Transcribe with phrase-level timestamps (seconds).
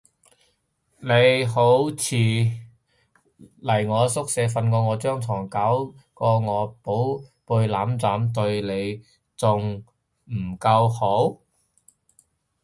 [0.97, 9.05] 你好似都嚟我宿舍瞓過我張床，攬過我寶貝攬枕，對你
[9.37, 9.83] 仲
[10.25, 11.37] 唔夠好？